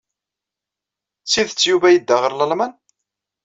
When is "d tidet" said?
1.23-1.61